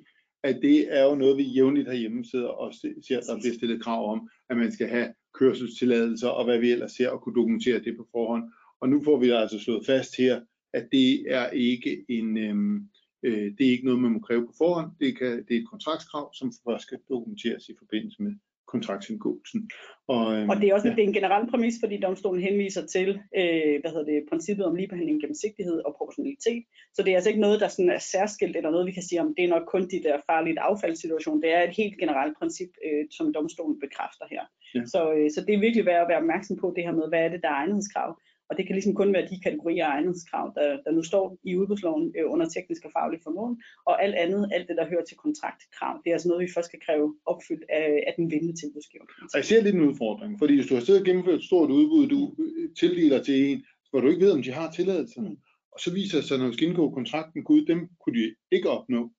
[0.49, 3.83] at det er jo noget, vi jævnligt herhjemme sidder og se- ser, der bliver stillet
[3.83, 7.79] krav om, at man skal have kørselstilladelser og hvad vi ellers ser og kunne dokumentere
[7.79, 8.45] det på forhånd.
[8.81, 10.41] Og nu får vi altså slået fast her,
[10.73, 12.81] at det er ikke en, øhm,
[13.23, 14.91] øh, det er ikke noget, man må kræve på forhånd.
[15.01, 18.33] Det, kan, det er et kontraktskrav, som først skal dokumenteres i forbindelse med
[18.73, 19.71] kontraktindgåelsen.
[20.15, 20.95] Og, øhm, Og det er også ja.
[20.95, 23.09] det er en generel præmis, fordi domstolen henviser til
[23.41, 26.63] øh, hvad hedder det, princippet om ligebehandling, gennemsigtighed og proportionalitet.
[26.95, 29.21] Så det er altså ikke noget, der sådan er særskilt, eller noget, vi kan sige
[29.21, 31.43] om, det er nok kun de der farligt affaldssituation.
[31.43, 34.45] Det er et helt generelt princip, øh, som domstolen bekræfter her.
[34.75, 34.83] Ja.
[34.93, 37.23] Så, øh, så det er virkelig værd at være opmærksom på det her med, hvad
[37.25, 38.11] er det, der er egnethedskrav.
[38.51, 41.57] Og det kan ligesom kun være de kategorier af egnethedskrav, der, der nu står i
[41.57, 43.53] udbudsloven øh, under teknisk og faglig formål.
[43.87, 46.69] Og alt andet, alt det, der hører til kontraktkrav, det er altså noget, vi først
[46.69, 49.05] skal kræve opfyldt af, af den vindende tilbudsgiver.
[49.33, 51.71] Og jeg ser lidt en udfordring, fordi hvis du har siddet og gennemført et stort
[51.71, 53.59] udbud, du øh, tildeler til en,
[53.91, 55.37] hvor du ikke ved, om de har tilladelserne, Mm.
[55.73, 59.11] og så viser det sig, når indgå kontrakten, gud, dem kunne de ikke opnå.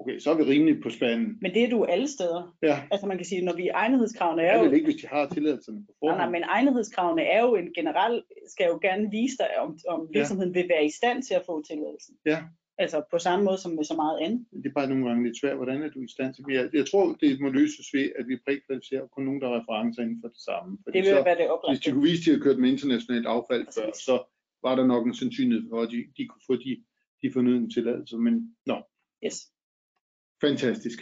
[0.00, 1.38] Okay, så er vi rimelig på spanden.
[1.40, 2.56] Men det er du alle steder.
[2.62, 5.00] Ja, Altså man kan sige, når vi egnethedskravene det er er jo, vel ikke, hvis
[5.02, 6.32] de har tilladelserne på nej, nej, forhånd.
[6.32, 10.66] men egnethedskravene er jo en generel, skal jo gerne vise dig, om, om virksomheden vil
[10.68, 12.14] være i stand til at få tilladelsen.
[12.26, 12.38] Ja.
[12.84, 14.46] Altså på samme måde som med så meget andet.
[14.62, 15.56] Det er bare nogle gange lidt svært.
[15.56, 16.70] Hvordan er du i stand til det?
[16.78, 20.18] Jeg, tror, det må løses ved, at vi prækvalificerer kun nogen, der har referencer inden
[20.22, 20.78] for det samme.
[20.84, 21.90] Fordi Det vil så, være det hvis de oplagte.
[21.92, 24.16] kunne vise, at de har kørt med internationalt affald før, så
[24.66, 26.72] var der nok en sandsynlighed for, at de, de kunne få de,
[27.22, 28.18] de fornødne tilladelser.
[28.26, 28.34] Men
[28.66, 28.76] nå,
[29.26, 29.36] Yes.
[30.40, 30.98] Fantastisk.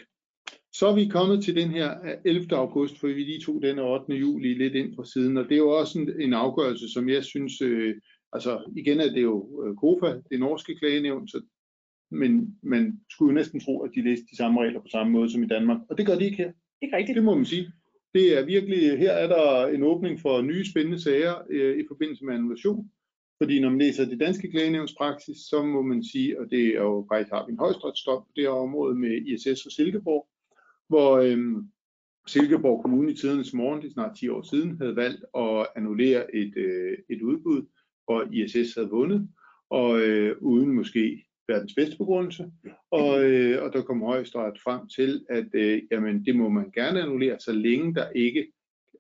[0.73, 1.91] Så er vi kommet til den her
[2.25, 2.57] 11.
[2.57, 4.15] august, for vi lige tog den 8.
[4.15, 7.25] juli lidt ind fra siden, og det er jo også en, en afgørelse, som jeg
[7.25, 7.95] synes, øh,
[8.33, 11.41] altså igen er det jo øh, KOFA, det norske klagenævn, så,
[12.11, 15.31] men man skulle jo næsten tro, at de læste de samme regler på samme måde
[15.31, 16.53] som i Danmark, og det gør de ikke her.
[16.83, 17.17] Ikke rigtigt.
[17.17, 17.73] Det må man sige.
[18.15, 22.25] Det er virkelig, her er der en åbning for nye spændende sager øh, i forbindelse
[22.25, 22.91] med annulation.
[23.43, 27.07] Fordi når man læser det danske klagenævnspraksis, så må man sige, og det er jo
[27.13, 30.29] faktisk har vi en højstrætsdom på det her område med ISS og Silkeborg,
[30.89, 31.71] hvor øhm,
[32.27, 36.35] Silkeborg Kommune i tidernes morgen, det er snart 10 år siden, havde valgt at annullere
[36.35, 37.67] et, øh, et udbud,
[38.05, 39.29] hvor ISS havde vundet,
[39.71, 42.53] og øh, uden måske verdens bedste begrundelse.
[42.91, 47.03] Og, øh, og der kom højesteret frem til, at øh, jamen, det må man gerne
[47.03, 48.53] annullere, så længe der ikke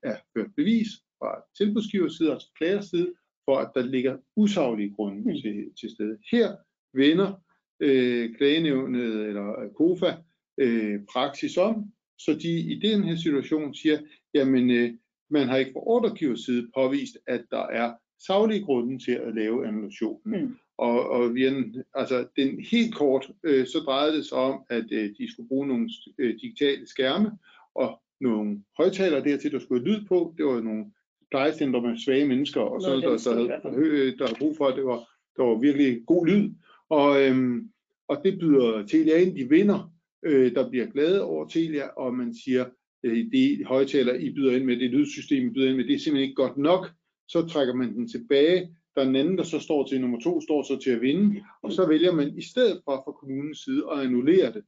[0.02, 3.14] er ført bevis fra tilbudsgivers side, altså klagers side,
[3.46, 5.40] for at der ligger usaglige grunde mm.
[5.42, 6.18] til, til stede.
[6.30, 6.56] Her
[6.94, 7.32] vender
[7.80, 10.12] øh, klagenævnet eller KOFA
[10.58, 13.98] øh, praksis om, så de i den her situation siger,
[14.34, 14.90] jamen øh,
[15.30, 17.92] man har ikke fra ordregivers side påvist, at der er
[18.26, 20.40] saglige grunde til at lave annulationen.
[20.40, 20.56] Mm.
[20.78, 24.84] Og, og vi er, altså, den helt kort, øh, så drejede det sig om, at
[24.92, 27.30] øh, de skulle bruge nogle øh, digitale skærme
[27.74, 30.34] og nogle højtalere dertil, der skulle lyd på.
[30.38, 30.84] Det var nogle
[31.30, 34.84] plejecenter med svage mennesker, og så der, der, der, der havde brug for, at det
[34.84, 34.98] var,
[35.36, 36.50] der var virkelig god lyd.
[36.88, 37.70] Og, øhm,
[38.08, 42.34] og det byder Telia ind, de vinder, øh, der bliver glade over Telia, og man
[42.34, 42.64] siger,
[43.02, 45.98] øh, det højtaler, I byder ind med, det lydsystem, I byder ind med, det er
[45.98, 46.90] simpelthen ikke godt nok,
[47.28, 50.40] så trækker man den tilbage, der er en anden, der så står til nummer to,
[50.40, 53.84] står så til at vinde, og så vælger man i stedet for fra kommunens side
[53.92, 54.62] at annullere det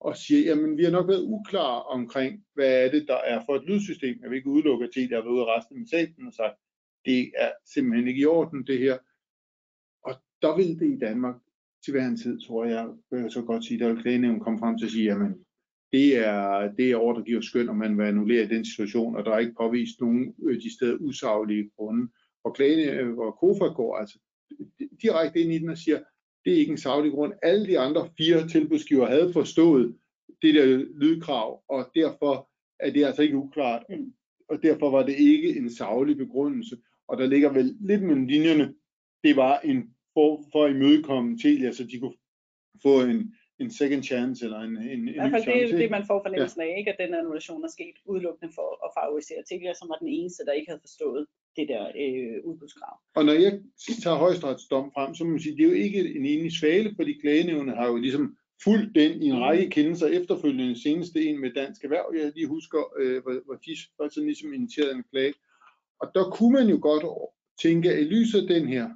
[0.00, 3.56] og siger, jamen vi har nok været uklare omkring, hvad er det, der er for
[3.56, 4.18] et lydsystem.
[4.22, 6.56] Jeg vil ikke udelukke, at jeg har været ude og resten af salen og sagt,
[7.04, 8.98] det er simpelthen ikke i orden, det her.
[10.02, 11.36] Og der vil det i Danmark
[11.84, 14.58] til hver en tid, tror jeg, vil jeg så godt sige, der vil klagenævnen komme
[14.58, 15.34] frem til at sige, jamen
[15.92, 19.24] det er, det er ord, der giver skøn, om man vil annullere den situation, og
[19.24, 22.08] der er ikke påvist nogen øh, de steder usaglige grunde.
[22.44, 24.18] Og klagenævnen, hvor KOFA går altså
[25.02, 26.00] direkte ind i den og siger,
[26.44, 27.32] det er ikke en savlig grund.
[27.42, 29.96] Alle de andre fire tilbudsgiver havde forstået
[30.42, 32.50] det der lydkrav, og derfor
[32.80, 33.82] er det altså ikke uklart.
[33.88, 34.12] Mm.
[34.48, 36.76] Og derfor var det ikke en savlig begrundelse.
[37.08, 38.74] Og der ligger vel lidt mellem linjerne,
[39.24, 42.16] det var en for, for at imødekomme Telia, så de kunne
[42.82, 45.90] få en, en second chance eller en, en, en I hvert fald det er det,
[45.90, 46.66] man får fornemmelsen ja.
[46.66, 46.90] af, ikke?
[46.92, 50.52] at den annulation er sket udelukkende for at favorisere Telia, som var den eneste, der
[50.52, 52.94] ikke havde forstået det der øh, udbudskrav.
[53.16, 53.52] Og når jeg
[54.02, 57.12] tager højstretsdom frem, så må man sige, det er jo ikke en enig svale, fordi
[57.22, 60.82] klagenævnet har jo ligesom fulgt den i en række kendelser efterfølgende.
[60.82, 64.52] Seneste en med Dansk Erhverv, jeg lige husker, øh, hvor, hvor de var sådan ligesom
[64.52, 65.34] initieret en klage.
[66.00, 67.04] Og der kunne man jo godt
[67.62, 68.88] tænke, at i lyset af den her,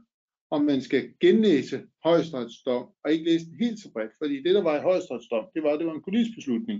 [0.54, 4.62] om man skal genlæse højesteretsdom, og ikke læse den helt så bredt, fordi det, der
[4.62, 6.78] var i højesteretsdom, det var, at det var en politisk beslutning,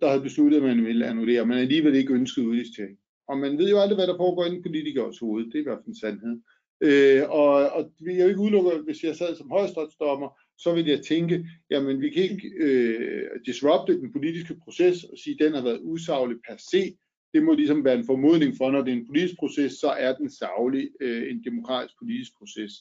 [0.00, 2.98] der havde besluttet, at man ville annullere, men alligevel ikke ønskede udlistering.
[3.28, 5.44] Og man ved jo aldrig, hvad der foregår i en politikers hoved.
[5.44, 6.36] Det er i hvert fald en sandhed.
[6.80, 11.00] Øh, og, og jeg vil ikke udelukke, hvis jeg sad som højstrætsdommer, så ville jeg
[11.00, 15.62] tænke, jamen vi kan ikke øh, disrupte den politiske proces og sige, at den har
[15.62, 16.96] været usaglig per se.
[17.34, 20.14] Det må ligesom være en formodning for, når det er en politisk proces, så er
[20.14, 22.72] den savlig øh, en demokratisk politisk proces.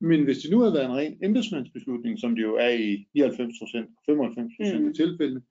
[0.00, 4.04] Men hvis det nu har været en ren embedsmandsbeslutning, som det jo er i 99%
[4.06, 4.88] 95 mm.
[4.88, 5.42] af tilfældene,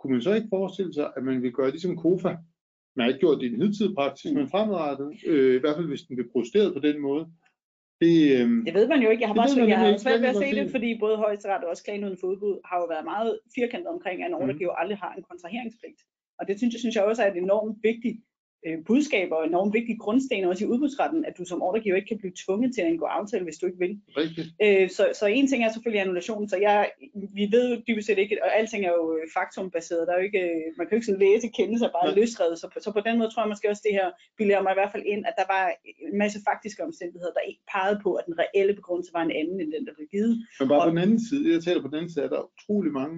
[0.00, 2.36] kunne man så ikke forestille sig, at man vil gøre det som KOFA,
[2.96, 5.88] man har ikke gjort det i den hidtidige praksis, men fremadrettet, øh, i hvert fald
[5.88, 7.24] hvis den bliver protesteret på den måde.
[8.02, 9.22] Det, øh, det ved man jo ikke.
[9.22, 11.84] Jeg har bare jeg har svært ved at se det, fordi både højesteret og også
[11.84, 14.52] klagen for udbud har jo været meget firkantet omkring, at en mm.
[14.52, 14.80] mm.
[14.82, 16.00] aldrig har en kontraheringspligt.
[16.38, 18.16] Og det synes jeg, synes jeg også er et enormt vigtigt
[18.66, 22.18] øh, budskaber og enormt vigtige grundsten også i udbudsretten, at du som ordregiver ikke kan
[22.18, 24.00] blive tvunget til at indgå aftale, hvis du ikke vil.
[24.64, 26.90] Øh, så, så en ting er selvfølgelig annulation, så jeg,
[27.38, 30.24] vi ved jo dybest set ikke, og alting er jo øh, faktumbaseret, der er jo
[30.30, 33.18] ikke, øh, man kan jo ikke sådan læse kendelser bare løsredet, så, så på den
[33.18, 35.46] måde tror jeg måske også det her bilder mig i hvert fald ind, at der
[35.54, 35.64] var
[36.06, 39.56] en masse faktiske omstændigheder, der ikke pegede på, at den reelle begrundelse var en anden
[39.60, 40.34] end den, der blev givet.
[40.60, 42.50] Men bare og, på den anden side, jeg taler på den anden side, er der
[42.54, 43.16] utrolig mange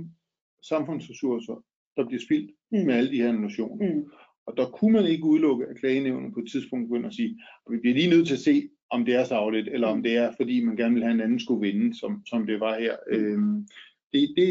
[0.71, 1.57] samfundsressourcer,
[2.01, 2.79] der bliver spildt mm.
[2.87, 3.95] med alle de her annulationer.
[3.95, 4.11] Mm.
[4.47, 7.73] Og der kunne man ikke udelukke, at klagenævnet på et tidspunkt begynder at sige, at
[7.73, 10.33] vi bliver lige nødt til at se, om det er savligt, eller om det er,
[10.37, 12.97] fordi man gerne vil have en anden skulle vinde, som, som det var her.
[13.11, 13.69] Øhm,
[14.13, 14.49] det, det,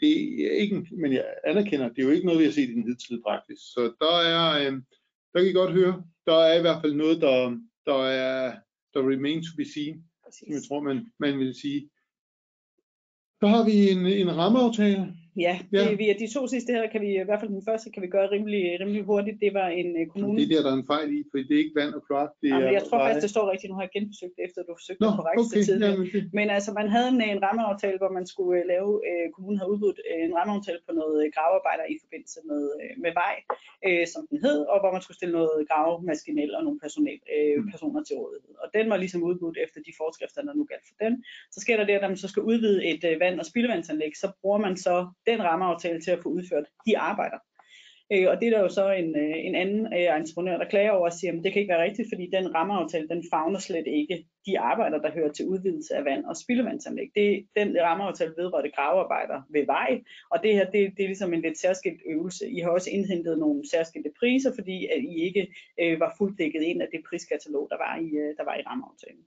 [0.00, 0.12] det
[0.46, 2.88] er ikke, men jeg anerkender, det er jo ikke noget, vi har set i den
[2.88, 3.58] hidtidige praksis.
[3.58, 4.82] Så der er, øhm,
[5.32, 8.56] der kan I godt høre, der er i hvert fald noget, der, der er,
[8.94, 10.38] der remain to be seen, Præcis.
[10.38, 11.90] som jeg tror, man, man vil sige.
[13.40, 15.82] Så har vi en, en rammeaftale, Ja, Ja.
[15.84, 18.08] Det, vi, de to sidste her kan vi, i hvert fald den første, kan vi
[18.16, 19.36] gøre rimelig, rimelig hurtigt.
[19.44, 20.36] Det var en uh, kommune.
[20.38, 22.30] Det er der, der er en fejl i, for det er ikke vand og kloak.
[22.42, 23.68] Det Jamen, er jeg tror faktisk, det står rigtigt.
[23.70, 25.62] Nu har jeg genbesøgt det, efter du forsøgte Nå, det korrekt okay.
[25.68, 25.92] tidligere.
[25.92, 29.24] Jamen, det, Men altså, man havde en, en rammeaftale, hvor man skulle øh, lave, øh,
[29.34, 33.12] kommunen havde udbudt øh, en rammeaftale på noget øh, gravearbejder i forbindelse med, øh, med
[33.22, 33.34] vej,
[33.86, 37.56] øh, som den hed, og hvor man skulle stille noget gravemaskinel og nogle personel, øh,
[37.56, 37.70] Mm.
[37.72, 38.54] personer til rådighed.
[38.62, 41.14] Og den var ligesom udbudt efter de forskrifter, der nu galt for den.
[41.54, 44.12] Så sker der det, at når man så skal udvide et øh, vand- og spildevandsanlæg,
[44.22, 47.38] så bruger man så den rammeaftale til at få udført de arbejder.
[48.12, 50.90] Øh, og det er der jo så en, øh, en anden øh, entreprenør, der klager
[50.90, 53.86] over og siger, at det kan ikke være rigtigt, fordi den rammeaftale, den fagner slet
[53.86, 57.08] ikke de arbejder, der hører til udvidelse af vand- og spildevandsanlæg.
[57.14, 61.42] Det, den rammeaftale vedrørte gravearbejder ved vej, og det her, det, det er ligesom en
[61.42, 62.50] lidt særskilt øvelse.
[62.50, 66.62] I har også indhentet nogle særskilte priser, fordi at I ikke øh, var fuldt dækket
[66.62, 69.24] ind af det priskatalog, der var i, øh, der var i rammeaftalen.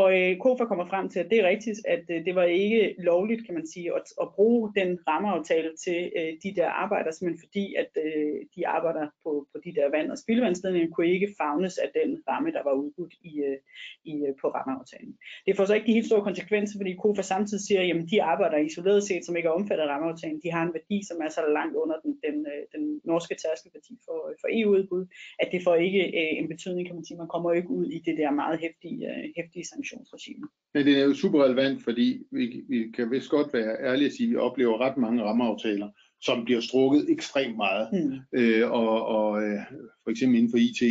[0.00, 2.94] Og øh, KOFA kommer frem til, at det er rigtigt, at øh, det var ikke
[2.98, 7.44] lovligt, kan man sige, at, at bruge den rammeaftale til øh, de der arbejder, simpelthen
[7.46, 11.78] fordi, at øh, de arbejder på, på de der vand- og spildevandsledninger kunne ikke fagnes
[11.84, 13.58] af den ramme, der var udbudt i, øh,
[14.10, 15.12] i, øh, på rammeaftalen.
[15.46, 18.58] Det får så ikke de helt store konsekvenser, fordi KOFA samtidig siger, at de arbejder
[18.58, 21.42] isoleret set, som ikke er omfattet af rammeaftalen, de har en værdi, som er så
[21.58, 25.04] langt under den, den, øh, den norske tærskelværdi for, øh, for EU-udbud,
[25.42, 27.22] at det får ikke øh, en betydning, kan man sige.
[27.22, 30.48] Man kommer ikke ud i det der meget hæftige, øh, hæftige sanktionsregime.
[30.74, 34.12] Men det er jo super relevant, fordi vi, vi kan vist godt være ærlige at
[34.12, 35.90] sige, at vi oplever ret mange rammeaftaler,
[36.22, 37.88] som bliver strukket ekstremt meget.
[37.92, 38.40] Hmm.
[38.40, 39.60] Øh, og og øh,
[40.04, 40.82] for eksempel inden for IT,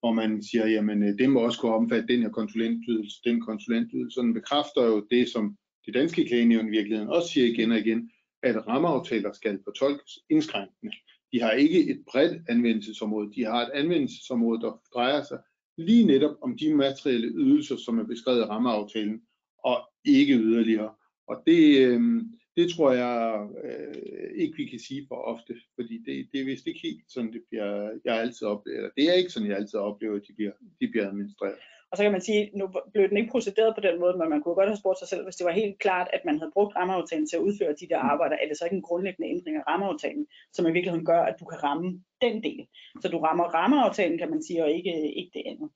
[0.00, 4.14] hvor man siger, jamen øh, det må også kunne omfatte den her konsulentydelse, den konsulentydelse.
[4.14, 8.10] Sådan bekræfter jo det, som det danske klagenævn i virkeligheden også siger igen og igen,
[8.42, 10.92] at rammeaftaler skal fortolkes indskrænkende.
[11.32, 15.38] De har ikke et bredt anvendelsesområde, de har et anvendelsesområde, der drejer sig
[15.76, 19.22] lige netop om de materielle ydelser, som er beskrevet i rammeaftalen,
[19.64, 20.94] og ikke yderligere.
[21.28, 22.22] Og det, øh,
[22.56, 26.66] det tror jeg øh, ikke, vi kan sige for ofte, fordi det, det er vist
[26.66, 29.78] ikke helt sådan, det bliver, jeg altid oplever, eller det er ikke sådan, jeg altid
[29.78, 31.54] oplever, at de bliver, de bliver administreret.
[31.90, 34.42] Og så kan man sige, nu blev den ikke procederet på den måde, men man
[34.42, 36.76] kunne godt have spurgt sig selv, hvis det var helt klart, at man havde brugt
[36.76, 39.66] rammeaftalen til at udføre de der arbejder, er det så ikke en grundlæggende ændring af
[39.66, 42.62] rammeaftalen, som i virkeligheden gør, at du kan ramme den del.
[43.02, 45.68] Så du rammer rammeaftalen, kan man sige, og ikke, ikke det andet.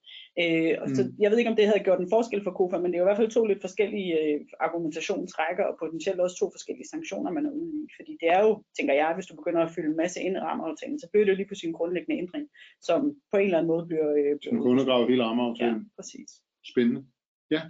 [0.43, 2.89] Øh, og så, jeg ved ikke, om det havde gjort en forskel for KOFA, men
[2.91, 6.47] det er jo i hvert fald to lidt forskellige øh, argumentationsrækker, og potentielt også to
[6.57, 7.85] forskellige sanktioner, man er ude i.
[7.97, 10.41] Fordi det er jo, tænker jeg, hvis du begynder at fylde en masse ind i
[10.49, 12.45] rammeaftalen, så bliver det jo lige pludselig en grundlæggende ændring,
[12.89, 13.01] som
[13.33, 14.09] på en eller anden måde bliver...
[14.21, 15.83] Øh, Som kunne undergrave hele Ja, rammeaftalen.
[15.99, 16.31] præcis.
[16.73, 17.03] Spændende.
[17.51, 17.63] Ja.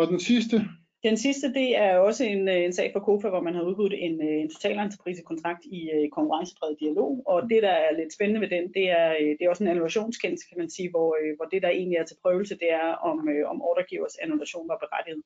[0.00, 0.56] Og den sidste,
[1.02, 3.94] den sidste, det er også en, øh, en sag fra KOFA, hvor man har udbudt
[3.96, 7.22] en, øh, en totalentreprisekontrakt i uh, konkurrencepræget dialog.
[7.26, 10.48] Og det, der er lidt spændende ved den, det er, det er også en annullationskendelse,
[10.48, 13.62] kan man sige, hvor, hvor det, der egentlig er til prøvelse, det er, om, om
[13.62, 15.22] ordregivers annulation var berettiget.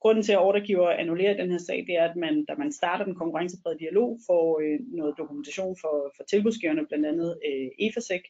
[0.00, 3.04] Grunden til, at ordregiver annullerer den her sag, det er, at man, da man starter
[3.04, 8.22] den konkurrencepræget dialog, får øh, noget dokumentation for, for tilbudsgiverne, blandt andet øh, EFASEC,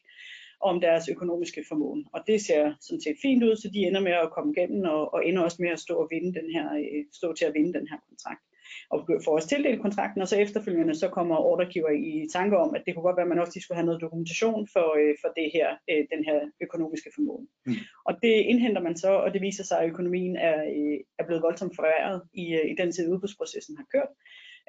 [0.61, 2.05] om deres økonomiske formåen.
[2.13, 5.13] Og det ser sådan set fint ud, så de ender med at komme igennem og,
[5.13, 7.73] og ender også med at stå, og vinde den her, øh, stå til at vinde
[7.73, 8.41] den her kontrakt.
[8.89, 12.83] Og får også tildelt kontrakten, og så efterfølgende så kommer ordregiver i tanke om, at
[12.85, 15.47] det kunne godt være, at man også skulle have noget dokumentation for, øh, for det
[15.53, 17.47] her, øh, den her økonomiske formåen.
[17.65, 17.73] Mm.
[18.05, 21.43] Og det indhenter man så, og det viser sig, at økonomien er, øh, er blevet
[21.43, 24.11] voldsomt forværret i, øh, i den tid, udbudsprocessen har kørt.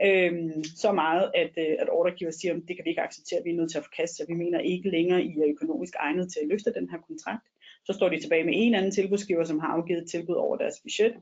[0.05, 3.51] Øhm, så meget, at, øh, at ordregiver siger, at det kan vi ikke acceptere, vi
[3.51, 6.49] er nødt til at forkaste, vi mener ikke længere, I er økonomisk egnet til at
[6.49, 7.47] løfte den her kontrakt.
[7.87, 11.15] Så står de tilbage med en anden tilbudsgiver, som har afgivet tilbud over deres budget.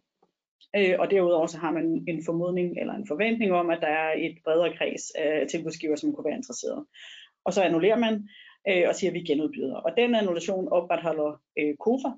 [0.76, 4.12] Øh, og derudover så har man en formodning eller en forventning om, at der er
[4.18, 6.84] et bredere kreds af tilbudsgiver, som kunne være interesseret.
[7.44, 8.28] Og så annullerer man
[8.68, 9.76] øh, og siger, at vi genudbyder.
[9.76, 12.08] Og den annullation opretholder øh, KOFA,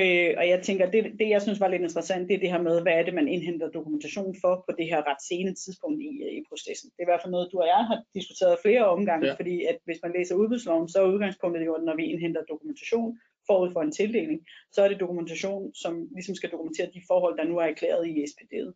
[0.00, 2.62] Øh, og jeg tænker, det, det jeg synes var lidt interessant, det er det her
[2.62, 6.10] med, hvad er det, man indhenter dokumentation for på det her ret sene tidspunkt i,
[6.38, 6.90] i processen.
[6.90, 9.34] Det er i hvert fald noget, du og jeg har diskuteret flere omgange, Ja.
[9.40, 13.18] fordi at hvis man læser udbudsloven, så er udgangspunktet jo, at når vi indhenter dokumentation
[13.46, 14.40] forud for en tildeling,
[14.72, 18.24] så er det dokumentation, som ligesom skal dokumentere de forhold, der nu er erklæret i
[18.30, 18.72] SPD'et.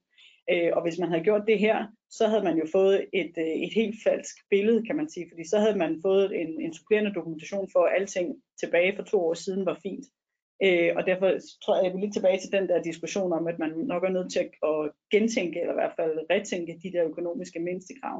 [0.52, 3.44] Øh, og hvis man havde gjort det her, så havde man jo fået et, øh,
[3.66, 7.14] et helt falsk billede, kan man sige, fordi så havde man fået en, en supplerende
[7.14, 10.06] dokumentation for, at alting tilbage for to år siden var fint.
[10.64, 11.28] Øh, og derfor
[11.62, 14.16] tror jeg, jeg vil lidt tilbage til den der diskussion om, at man nok er
[14.16, 18.18] nødt til at, gentænke, eller i hvert fald retænke de der økonomiske mindstekrav,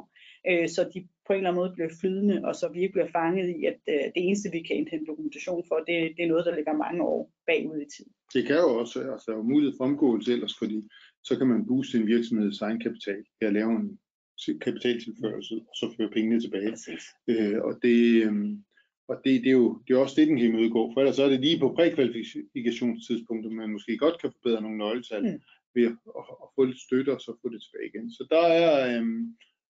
[0.49, 3.11] øh, så de på en eller anden måde bliver flydende, og så vi ikke bliver
[3.19, 6.45] fanget i, at øh, det eneste, vi kan indhente dokumentation for, det, det er noget,
[6.45, 8.07] der ligger mange år bagud i tid.
[8.33, 10.77] det kan jo også, altså der er jo mulighed for omgåelse ellers, fordi
[11.23, 13.99] så kan man booste en virksomheds egenkapital ved at lave en
[14.65, 16.69] kapitaltilførsel, og så føre pengene tilbage.
[16.69, 17.03] Præcis.
[17.27, 18.33] Øh, og det, øh,
[19.07, 20.93] og det, det, er jo det er også det, den kan imødegå.
[20.93, 25.23] For ellers så er det lige på prækvalifikationstidspunktet, man måske godt kan forbedre nogle nøgletal
[25.23, 25.41] Mm.
[25.75, 28.11] ved at, at, at få lidt støtte og så få det tilbage igen.
[28.11, 29.05] Så der er, øh,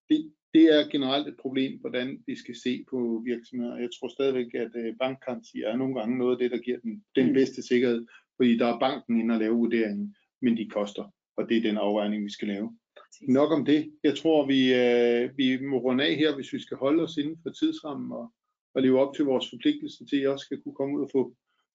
[0.09, 3.77] det, det er generelt et problem, hvordan vi skal se på virksomheder.
[3.77, 7.03] Jeg tror stadigvæk, at øh, bankgarantier er nogle gange noget af det, der giver den,
[7.15, 7.33] den mm.
[7.33, 8.05] bedste sikkerhed,
[8.37, 11.05] fordi der er banken inde og lave vurderingen, men de koster,
[11.37, 12.77] og det er den afvejning, vi skal lave.
[13.21, 13.91] Nok om det.
[14.03, 17.37] Jeg tror, vi, øh, vi må runde af her, hvis vi skal holde os inden
[17.43, 18.31] for tidsrammen og,
[18.77, 21.09] og leve op til vores forpligtelse til, at I også skal kunne komme ud og
[21.11, 21.21] få,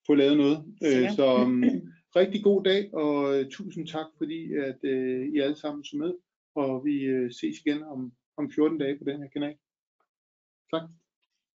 [0.06, 0.58] få lavet noget.
[0.86, 1.62] Øh, så um,
[2.20, 6.12] rigtig god dag, og uh, tusind tak, fordi at uh, I alle sammen så med,
[6.54, 9.56] og vi uh, ses igen om, om 14 dage på den her kanal.
[10.72, 10.82] Tak.